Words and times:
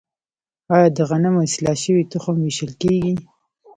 آیا 0.75 0.87
د 0.97 0.99
غنمو 1.09 1.45
اصلاح 1.47 1.77
شوی 1.83 2.03
تخم 2.11 2.35
ویشل 2.39 2.71
کیږي؟ 2.81 3.13